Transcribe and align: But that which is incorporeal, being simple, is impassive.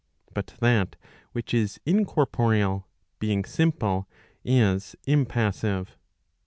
But 0.33 0.47
that 0.61 0.95
which 1.31 1.53
is 1.53 1.79
incorporeal, 1.85 2.87
being 3.19 3.45
simple, 3.45 4.09
is 4.43 4.95
impassive. 5.05 5.95